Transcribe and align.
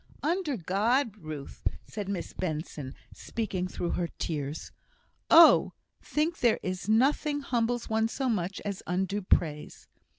"Under 0.23 0.57
God, 0.57 1.15
Ruth," 1.15 1.61
said 1.85 2.09
Miss 2.09 2.33
Benson, 2.33 2.95
speaking 3.13 3.67
through 3.67 3.91
her 3.91 4.07
tears. 4.07 4.71
"Oh! 5.29 5.73
I 6.01 6.05
think 6.05 6.39
there 6.39 6.59
is 6.63 6.89
nothing 6.89 7.41
humbles 7.41 7.87
one 7.87 8.07
so 8.07 8.27
much 8.27 8.59
as 8.65 8.81
undue 8.87 9.21
praise. 9.21 9.87